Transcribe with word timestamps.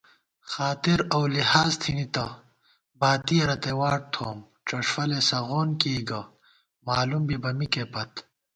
خاطر 0.51 0.99
اؤ 1.15 1.23
لحاظ 1.35 1.71
تِھنی 1.81 2.05
تہ 2.13 2.25
باتِیَہ 2.99 3.45
رتئ 3.49 3.73
واٹ 3.79 4.01
تھووُم 4.13 4.39
* 4.53 4.65
ڄلفَلے 4.67 5.19
سغون 5.29 5.69
کېئی 5.81 6.01
گہ 6.09 6.21
مالُوم 6.85 7.23
بِبہ 7.27 7.51
مِکے 7.57 7.83
پت 7.91 8.11